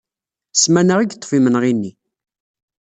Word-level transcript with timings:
Ssmana 0.55 0.95
i 0.99 1.03
yeṭṭef 1.05 1.31
yimenɣi-nni. 1.33 1.91